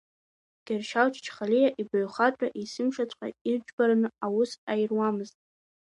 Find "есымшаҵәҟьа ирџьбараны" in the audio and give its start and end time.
2.59-4.07